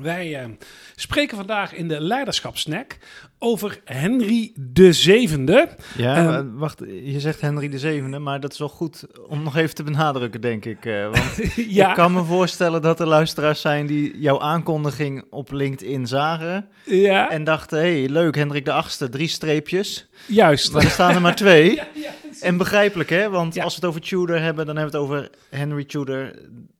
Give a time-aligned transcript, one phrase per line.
[0.00, 0.48] Wij uh,
[0.94, 2.98] spreken vandaag in de Leiderschapsnack
[3.38, 5.68] over Henry de Zevende.
[5.96, 9.56] Ja, um, wacht, je zegt Henry de Zevende, maar dat is wel goed om nog
[9.56, 10.84] even te benadrukken, denk ik.
[10.84, 11.88] Uh, want ja.
[11.88, 16.68] ik kan me voorstellen dat er luisteraars zijn die jouw aankondiging op LinkedIn zagen.
[16.84, 17.30] Ja.
[17.30, 20.08] En dachten, hé, hey, leuk, Hendrik de Achtste, drie streepjes.
[20.26, 20.72] Juist.
[20.72, 21.74] Maar er staan er maar twee.
[21.74, 22.10] ja, ja,
[22.40, 23.30] en begrijpelijk, hè?
[23.30, 26.32] Want als we het over Tudor hebben, dan hebben we het over Henry Tudor,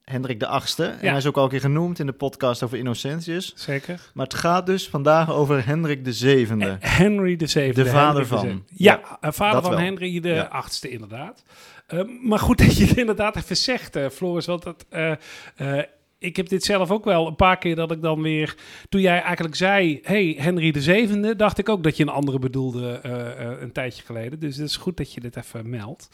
[0.05, 0.85] Hendrik de Achtste.
[0.85, 3.53] En hij is ook al een keer genoemd in de podcast over Innocentius.
[3.57, 4.01] Zeker.
[4.15, 6.77] Maar het gaat dus vandaag over Hendrik de Zevende.
[6.81, 7.83] Henry de Zevende.
[7.83, 8.47] De vader van.
[8.47, 9.81] De ja, ja, vader van wel.
[9.81, 10.43] Henry de ja.
[10.43, 11.43] Achtste inderdaad.
[11.89, 14.47] Uh, maar goed dat je het inderdaad even zegt, uh, Floris.
[14.47, 15.83] Want dat, uh,
[16.19, 18.57] ik heb dit zelf ook wel een paar keer dat ik dan weer...
[18.89, 21.37] Toen jij eigenlijk zei, hey, Henry de Zevende...
[21.37, 24.41] dacht ik ook dat je een andere bedoelde uh, uh, een tijdje geleden.
[24.41, 26.09] Dus het is goed dat je dit even meldt.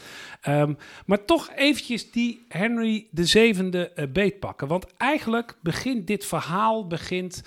[0.49, 0.77] Um,
[1.07, 4.69] maar toch eventjes die Henry de Zevende uh, beetpakken.
[4.69, 7.43] Want eigenlijk begint dit verhaal begint,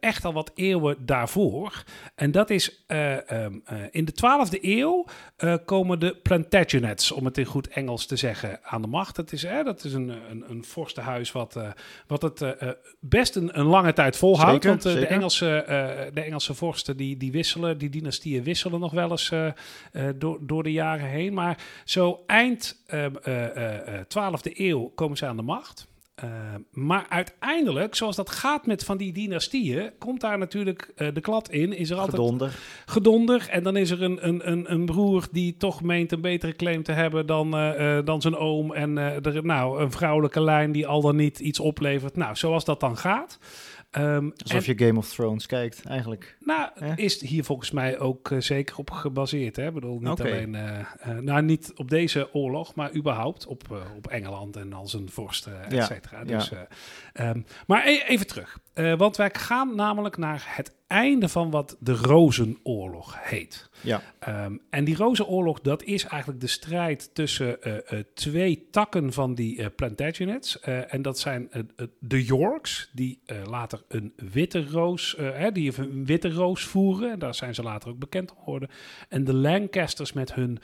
[0.00, 1.84] echt al wat eeuwen daarvoor.
[2.14, 5.04] En dat is um, in de 12e eeuw
[5.64, 7.12] komen de Plantagenets...
[7.12, 9.16] om het in goed Engels te zeggen, aan de macht.
[9.16, 11.56] Dat is, dat is een, een, een vorstenhuis wat
[12.06, 12.50] wat het uh,
[13.00, 14.64] best een, een, lange tijd volhoudt.
[14.64, 18.92] want uh, de, Engelse, uh, de Engelse vorsten die, die wisselen, die dynastieën wisselen nog
[18.92, 19.32] wel eens
[20.16, 21.34] door, door de jaren heen.
[21.34, 22.76] Maar zo eind
[24.04, 25.90] 12e eeuw komen ze aan de macht.
[26.24, 26.30] Uh,
[26.70, 31.50] maar uiteindelijk, zoals dat gaat met van die dynastieën, komt daar natuurlijk uh, de klad
[31.50, 31.76] in.
[31.76, 32.58] Is er altijd gedonder.
[32.86, 33.48] gedonder.
[33.50, 36.82] En dan is er een, een, een, een broer die toch meent een betere claim
[36.82, 38.72] te hebben dan, uh, dan zijn oom.
[38.72, 42.16] En er, nou, een vrouwelijke lijn die al dan niet iets oplevert.
[42.16, 43.38] Nou, zoals dat dan gaat.
[43.98, 46.36] Um, Alsof en, je Game of Thrones kijkt, eigenlijk.
[46.40, 46.92] Nou, eh?
[46.96, 49.56] is hier volgens mij ook uh, zeker op gebaseerd.
[49.56, 49.66] Hè?
[49.66, 50.30] Ik bedoel, niet okay.
[50.30, 50.54] alleen...
[50.54, 53.62] Uh, nou, niet op deze oorlog, maar überhaupt op,
[53.96, 55.72] op Engeland en al zijn vorsten, et
[56.10, 56.24] ja.
[56.24, 57.30] Dus, ja.
[57.30, 58.58] um, maar e even terug.
[58.96, 63.70] want wij gaan namelijk naar het einde van wat de Rozenoorlog heet.
[63.80, 64.02] Ja.
[64.28, 69.34] Um, en die Rozenoorlog, dat is eigenlijk de strijd tussen uh, uh, twee takken van
[69.34, 70.60] die uh, Plantagenets.
[70.60, 71.50] en dat zijn
[71.98, 77.10] de Yorks, die later een witte roos, hè, die een witte roos voeren.
[77.10, 78.68] En daar zijn ze later ook bekend geworden.
[79.08, 80.58] En de Lancasters met hun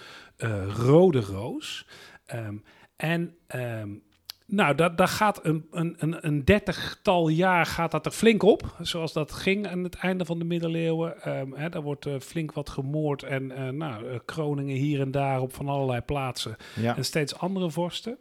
[0.69, 1.87] rode roos.
[2.35, 2.63] Um,
[2.97, 4.03] en um,
[4.51, 8.77] nou, dat, dat gaat een, een, een dertigtal jaar gaat dat er flink op.
[8.81, 11.39] Zoals dat ging aan het einde van de middeleeuwen.
[11.39, 13.23] Um, hè, daar wordt uh, flink wat gemoord.
[13.23, 16.57] En uh, nou, uh, kroningen hier en daar op van allerlei plaatsen.
[16.81, 16.97] Ja.
[16.97, 18.19] En steeds andere vorsten.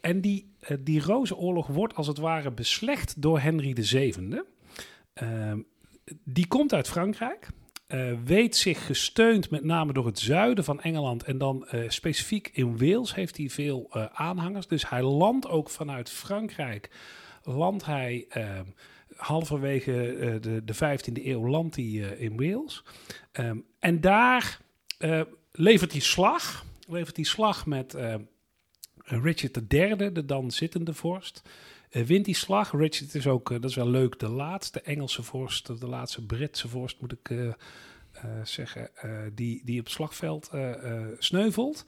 [0.00, 4.42] en die, die Rozenoorlog wordt als het ware beslecht door Henry VII.
[6.24, 7.48] die komt uit Frankrijk.
[7.94, 12.50] Uh, weet zich gesteund met name door het zuiden van Engeland en dan uh, specifiek
[12.52, 14.66] in Wales heeft hij veel uh, aanhangers.
[14.66, 16.90] Dus hij landt ook vanuit Frankrijk,
[17.42, 18.26] landt hij
[19.16, 21.84] halverwege de, de 15e eeuw landt hij
[22.18, 22.84] in Wales.
[23.32, 24.60] Um, en daar
[25.52, 27.96] levert hij slag, levert hij slag met
[29.04, 31.42] Richard III, de dan zittende vorst.
[31.90, 32.72] Uh, wint die slag.
[32.72, 36.68] Richard is ook, uh, dat is wel leuk, de laatste Engelse vorst, de laatste Britse
[36.68, 37.52] vorst moet ik uh,
[38.42, 38.90] zeggen,
[39.34, 40.50] die, die op het slagveld
[41.18, 41.84] sneuvelt.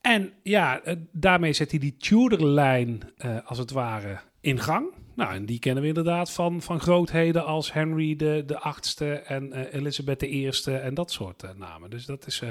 [0.00, 3.12] En ja, daarmee zet hij die Tudor-lijn
[3.44, 4.86] als het ware in gang.
[5.14, 9.52] Nou, en die kennen we inderdaad van, van grootheden als Henry de, de achtste en
[9.52, 11.90] Elizabeth de eerste en dat soort namen.
[11.90, 12.42] Dus dat is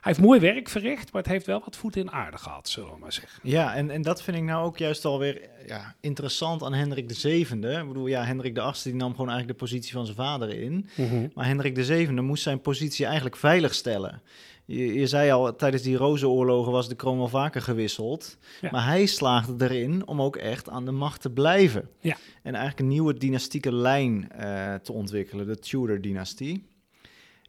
[0.00, 2.90] hij heeft mooi werk verricht, maar het heeft wel wat voet in aarde gehad, zullen
[2.90, 3.40] we maar zeggen.
[3.42, 7.14] Ja, en, en dat vind ik nou ook juist alweer ja, interessant aan Hendrik de
[7.14, 7.72] Zevende.
[7.72, 10.48] Ik bedoel, ja, Hendrik de Achtste die nam gewoon eigenlijk de positie van zijn vader
[10.62, 10.88] in.
[10.96, 11.30] Mm -hmm.
[11.34, 14.22] Maar Hendrik de Zevende moest zijn positie eigenlijk veilig stellen.
[14.64, 18.36] Je, je zei al, tijdens die rozenoorlogen was de kroon wel vaker gewisseld.
[18.60, 18.68] Ja.
[18.70, 21.88] Maar hij slaagde erin om ook echt aan de macht te blijven.
[22.00, 22.16] Ja.
[22.42, 26.68] En eigenlijk een nieuwe dynastieke lijn uh, te ontwikkelen, de Tudor-dynastie.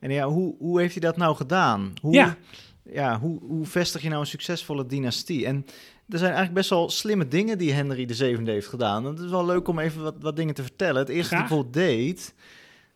[0.02, 1.94] En ja, hoe, hoe heeft hij dat nou gedaan?
[2.02, 2.38] Hoe, ja.
[2.84, 5.46] Ja, hoe, hoe vestig je nou een succesvolle dynastie?
[5.46, 5.66] En
[6.10, 9.06] er zijn eigenlijk best wel slimme dingen die Henry de Zevende heeft gedaan.
[9.06, 11.00] Het is wel leuk om even wat, wat dingen te vertellen.
[11.02, 11.50] Het eerste Graag.
[11.50, 12.34] wat hij bijvoorbeeld deed,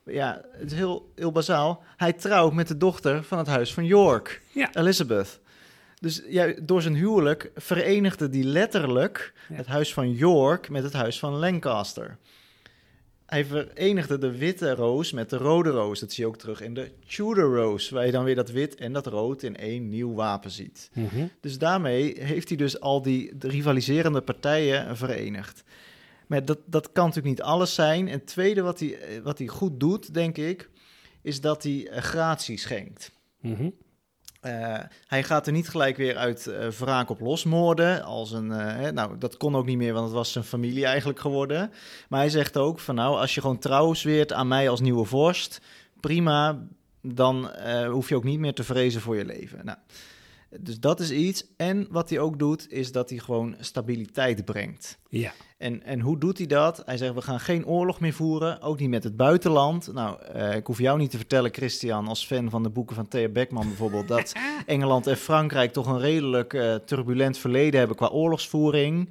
[0.06, 1.83] ja, het is heel, heel bazaal.
[1.97, 4.69] Hij trouwt met de dochter van het huis van York, ja.
[4.74, 5.39] Elizabeth.
[6.00, 9.56] Dus ja, door zijn huwelijk verenigde die letterlijk Ja.
[9.56, 12.18] het huis van York met het huis van Lancaster.
[13.25, 16.00] Hij verenigde de witte roos met de rode roos.
[16.00, 18.75] Dat zie je ook terug in de Tudor roos, waar je dan weer dat wit
[18.75, 20.89] en dat rood in één nieuw wapen ziet.
[20.94, 21.27] Mhm.
[21.39, 25.63] Dus daarmee heeft hij dus al die de rivaliserende partijen verenigd.
[26.27, 28.07] Maar dat, dat kan natuurlijk niet alles zijn.
[28.07, 30.69] En het tweede wat hij, wat hij goed doet, denk ik,
[31.22, 33.12] is dat hij eh, gratie schenkt.
[33.42, 33.69] Mhm.
[34.45, 34.77] Uh,
[35.07, 38.03] hij gaat er niet gelijk weer uit uh, wraak op losmoorden.
[38.03, 41.19] Als een, hè, nou, dat kon ook niet meer, want het was zijn familie eigenlijk
[41.19, 41.71] geworden.
[42.09, 45.06] Maar hij zegt ook van nou, als je gewoon trouw zweert aan mij als nieuwe
[45.06, 45.62] vorst,
[46.00, 46.59] prima,
[47.01, 47.50] dan
[47.89, 49.65] hoef je ook niet meer te vrezen voor je leven.
[49.65, 49.77] Nou,
[50.59, 51.45] dus dat is iets.
[51.57, 54.97] En wat hij ook doet, is dat hij gewoon stabiliteit brengt.
[55.09, 55.31] Ja.
[55.57, 56.81] En, en hoe doet hij dat?
[56.86, 59.94] Hij zegt, we gaan geen oorlog meer voeren, ook niet met het buitenland.
[59.94, 63.07] Nou, uh, ik hoef jou niet te vertellen, Christian, als fan van de boeken van
[63.07, 64.33] Thea Beckman bijvoorbeeld, dat
[64.65, 69.09] Engeland en Frankrijk toch een redelijk uh, turbulent verleden hebben qua oorlogsvoering.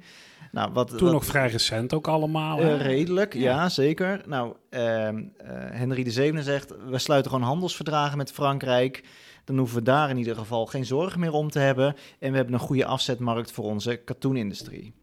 [0.51, 2.61] Nou, wat, Toen nog vrij recent ook allemaal.
[2.61, 3.69] Uh, redelijk, ja.
[3.69, 4.21] zeker.
[4.25, 5.23] Nou, ehm,
[5.71, 9.03] Henry VII zegt, we sluiten gewoon handelsverdragen met Frankrijk.
[9.45, 11.95] Dan hoeven we daar in ieder geval geen zorgen meer om te hebben.
[12.19, 14.93] En we hebben een goede afzetmarkt voor onze katoenindustrie.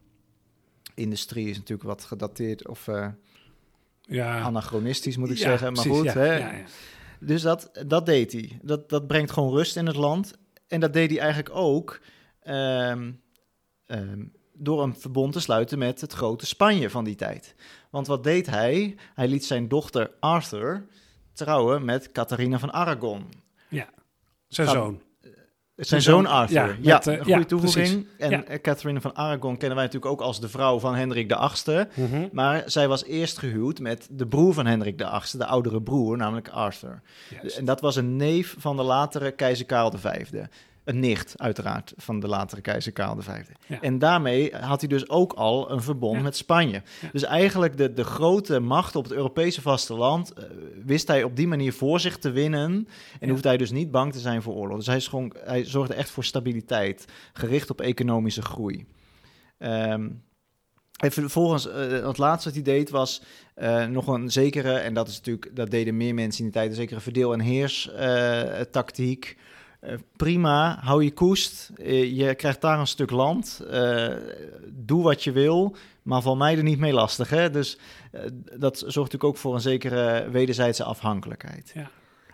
[0.95, 3.09] Industrie is natuurlijk wat gedateerd of uh,
[4.01, 4.41] ja.
[4.41, 5.73] anachronistisch moet ik zeggen.
[5.73, 6.63] Maar goed, hè?
[7.21, 8.59] Dus dat, dat deed hij.
[8.63, 10.35] Dat, dat brengt gewoon rust in het land.
[10.69, 12.01] En dat deed hij eigenlijk ook
[12.47, 13.21] um,
[13.87, 17.55] um, door een verbond te sluiten met het grote Spanje van die tijd.
[17.91, 18.97] Want wat deed hij?
[19.15, 20.87] Hij liet zijn dochter Arthur
[21.33, 23.25] trouwen met Catharina van Aragon.
[23.69, 23.89] Ja.
[24.55, 25.01] Zijn zoon.
[25.77, 26.79] Zijn zoon Arthur.
[26.81, 28.07] Ja, met, uh, een goede toevoeging.
[28.19, 31.37] En eh, Catherine van Aragon kennen wij natuurlijk ook als de vrouw van Hendrik de
[31.37, 31.89] Achtste.
[31.95, 35.83] Mm Maar zij was eerst gehuwd met de broer van Hendrik de Achtste, de oudere
[35.83, 37.03] broer, namelijk Arthur.
[37.57, 40.25] En dat was een neef van de latere keizer Karel V
[40.85, 43.29] een nicht, uiteraard, van de latere keizer Karel V.
[43.81, 46.83] En daarmee had hij dus ook al een verbond met Spanje.
[47.13, 50.45] Dus eigenlijk de, de grote macht op het Europese vasteland uh,
[50.85, 52.89] wist hij op die manier voor zich te winnen.
[53.21, 54.77] En hoefde hij dus niet bang te zijn voor oorlog.
[54.77, 58.87] Dus hij, schonk, hij zorgde echt voor stabiliteit, gericht op economische groei.
[59.59, 60.23] Um,
[60.97, 61.75] en vervolgens, uh,
[62.07, 63.23] het laatste wat hij deed was
[63.57, 66.71] uh, nog een zekere, en dat is natuurlijk, dat deden meer mensen in die tijd,
[66.71, 68.61] een zekere verdeel- en heers uh,
[69.83, 71.71] Eh, prima, hou je koest.
[71.77, 73.61] Eh, je krijgt daar een stuk land.
[73.71, 74.09] Eh,
[74.69, 77.31] doe wat je wil, maar val mij er niet mee lastig.
[77.31, 77.51] Hè?
[77.51, 77.79] Dus
[78.59, 81.71] dat zorgt natuurlijk ook voor een zekere wederzijdse afhankelijkheid.
[81.75, 81.91] Ja.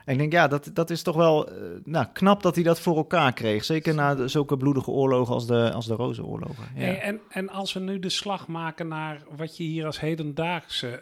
[0.09, 1.49] En ik denk, ja, dat, dat is toch wel
[1.85, 3.65] nou, knap dat hij dat voor elkaar kreeg.
[3.65, 6.65] Zeker na de, zulke bloedige oorlogen als de, als de Rozenoorlogen.
[6.75, 6.81] Ja.
[6.81, 11.01] Hey, en, en als we nu de slag maken naar wat je hier als hedendaagse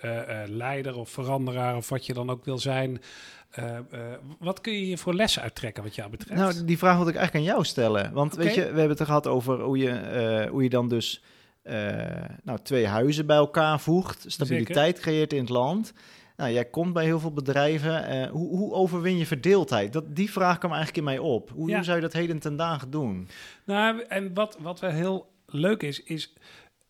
[0.48, 1.76] leider of veranderaar...
[1.76, 3.00] of wat je dan ook wil zijn
[3.58, 3.78] uh,
[4.38, 6.40] wat kun je hier voor lessen uittrekken wat jou betreft?
[6.40, 8.12] Nou, die vraag wil ik eigenlijk aan jou stellen.
[8.12, 10.88] Want weet je, we hebben het er gehad over hoe je, uh, hoe je dan
[10.88, 11.22] dus
[12.42, 15.92] nou, twee huizen bij elkaar voegt, stabiliteit creëert in het land.
[16.36, 18.28] Nou, jij komt bij heel veel bedrijven.
[18.28, 19.92] hoe, hoe, overwin je verdeeldheid?
[19.92, 21.50] Dat, die vraag kwam eigenlijk in mij op.
[21.50, 23.28] Hoe, hoe zou je dat heden ten dagen doen?
[23.64, 26.34] Nou, en wat, wat wel heel leuk is, is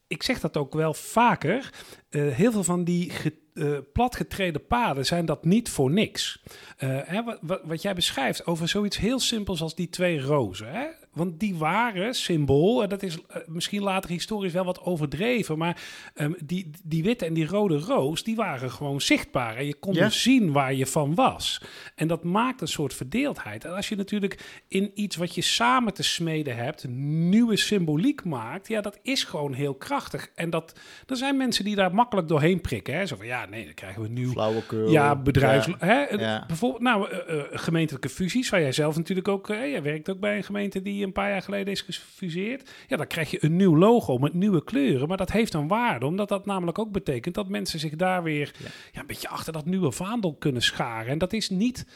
[0.07, 1.71] ik zeg dat ook wel vaker.
[2.11, 3.13] heel veel van die
[3.55, 6.43] uh, platgetreden paden zijn dat niet voor niks.
[6.87, 10.73] Hè, wat, wat, jij beschrijft over zoiets heel simpels als die twee rozen.
[10.73, 10.87] Hè?
[11.17, 15.83] Want die waren symbool, en dat is uh, misschien later historisch wel wat overdreven, maar
[16.15, 19.57] um, die, die witte en die rode roos, die waren gewoon zichtbaar.
[19.57, 21.61] En je kon dus zien waar je van was.
[21.95, 23.65] En dat maakt een soort verdeeldheid.
[23.65, 28.69] En als je natuurlijk in iets wat je samen te smeden hebt, nieuwe symboliek maakt,
[28.69, 30.31] ja, dat is gewoon heel krachtig.
[30.35, 32.95] En dat, er zijn mensen die daar makkelijk doorheen prikken.
[32.95, 33.07] Hè?
[33.07, 34.31] Zo van, ja, nee, dan krijgen we nieuw...
[34.31, 34.91] Flauwekul.
[34.91, 35.67] Ja, bedrijfs...
[35.67, 35.77] Ja.
[35.79, 36.05] Hè?
[36.05, 36.45] Ja.
[36.47, 39.51] Bijvoorbeeld, nou, uh, uh, gemeentelijke fusies, waar jij zelf natuurlijk ook...
[39.51, 42.71] Uh, jij werkt ook bij een gemeente die een paar jaar geleden is gefuseerd.
[42.89, 45.09] Ja, dan krijg je een nieuw logo met nieuwe kleuren.
[45.09, 47.35] Maar dat heeft een waarde, omdat dat namelijk ook betekent...
[47.35, 48.69] dat mensen zich daar weer ja.
[48.93, 51.11] ja een beetje achter dat nieuwe vaandel kunnen scharen.
[51.13, 51.87] En dat is niet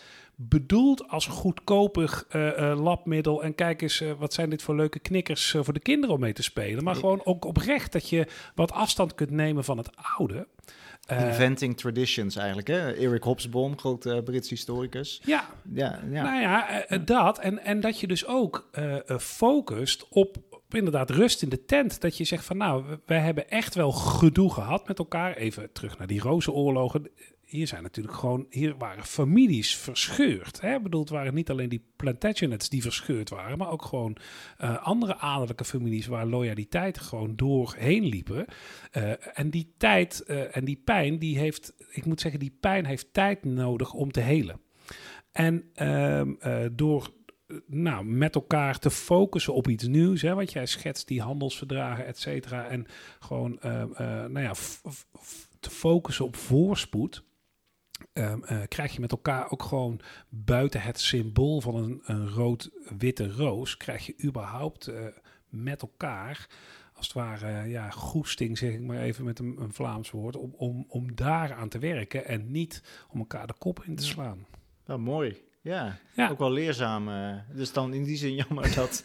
[0.48, 3.42] bedoeld als goedkopig uh, uh, labmiddel.
[3.42, 6.32] En kijk eens, uh, wat zijn dit voor leuke knikkers voor de kinderen om mee
[6.32, 6.84] te spelen.
[6.84, 10.46] Maar gewoon ook oprecht dat je wat afstand kunt nemen van het oude.
[11.08, 12.92] Inventing traditions eigenlijk, hè?
[12.92, 15.20] Eric Hobsbawm, grote Britse historicus.
[15.24, 16.22] Ja, ja, ja.
[16.22, 17.38] nou ja, dat.
[17.38, 18.70] En, en dat je dus ook
[19.18, 20.36] focust op
[20.68, 22.00] inderdaad rust in de tent.
[22.00, 25.36] Dat je zegt van nou, wij hebben echt wel gedoe gehad met elkaar.
[25.36, 27.10] Even terug naar die rozenoorlogen
[27.50, 30.60] hier zijn natuurlijk gewoon, hier waren families verscheurd.
[30.60, 30.74] Hè?
[30.74, 34.16] Ik bedoel, het waren niet alleen die Plantagenets die verscheurd waren, maar ook gewoon
[34.60, 38.44] uh, andere adellijke families waar loyaliteit gewoon doorheen liepen.
[38.92, 42.86] Uh, en die tijd uh, en die pijn, die heeft, ik moet zeggen, die pijn
[42.86, 44.60] heeft tijd nodig om te helen.
[45.32, 46.32] En ehm,
[46.72, 47.10] door
[47.66, 50.22] nou, met elkaar te focussen op iets nieuws.
[50.22, 52.66] Hè, wat jij schetst, die handelsverdragen, et cetera.
[52.66, 52.86] En
[53.18, 53.58] gewoon
[54.28, 54.52] nou ja,
[55.60, 57.24] te focussen op voorspoed.
[58.12, 63.32] Um, uh, krijg je met elkaar ook gewoon buiten het symbool van een, een rood-witte
[63.32, 65.00] roos, krijg je überhaupt uh,
[65.48, 66.46] met elkaar,
[66.94, 70.54] als het ware, ja, goesting, zeg ik maar even met een, een Vlaams woord, om,
[70.56, 74.46] om, om daar aan te werken en niet om elkaar de kop in te slaan.
[74.86, 75.36] Nou, mooi.
[75.62, 76.30] Ja, Ja.
[76.30, 77.08] ook wel leerzaam.
[77.08, 77.36] eh.
[77.54, 79.04] dus dan in die zin jammer dat,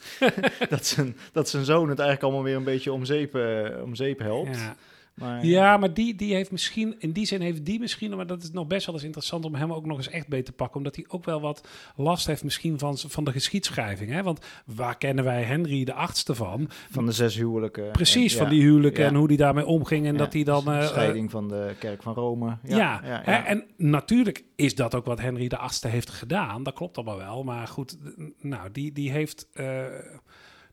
[0.70, 3.96] dat, zijn, dat zijn zoon het eigenlijk allemaal weer een beetje om zeep, eh, om
[3.96, 4.56] zeep helpt.
[4.56, 4.76] Ja.
[5.16, 8.44] Maar, Ja, maar die, die heeft misschien, in die zin heeft die misschien, maar dat
[8.44, 10.78] is nog best wel eens interessant om hem ook nog eens echt beter te pakken.
[10.78, 14.12] Omdat hij ook wel wat last heeft misschien van, van de geschiedschrijving.
[14.12, 14.24] Hè?
[14.24, 16.70] Want waar kennen wij Henry de achtste van?
[16.92, 17.92] Van de zes huwelijken.
[17.92, 19.10] Precies, En- van die huwelijken Ja.
[19.10, 20.06] en hoe die daarmee omging.
[20.06, 20.68] En ja, dat hij dan...
[20.68, 22.58] eh, eh, scheiding van de kerk van Rome.
[22.64, 23.46] ja, Ja, ja, hè, ja.
[23.46, 26.64] en natuurlijk is dat ook wat Henry de achtste heeft gedaan.
[26.64, 27.44] Dat klopt allemaal wel.
[27.44, 27.98] Maar goed,
[28.42, 29.48] nou, die, die heeft...
[29.54, 29.84] eh,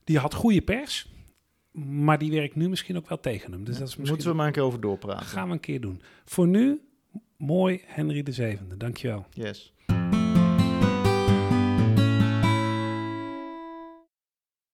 [0.03, 1.11] die had goede pers.
[1.73, 3.63] Maar die werkt nu misschien ook wel tegen hem.
[3.63, 4.07] Dus dat is misschien...
[4.07, 5.25] Moeten we maar een keer over doorpraten.
[5.25, 6.01] gaan we een keer doen.
[6.25, 6.81] Voor nu,
[7.37, 8.77] mooi Henry de Zevende.
[8.77, 9.25] Dankjewel.
[9.33, 9.73] Yes.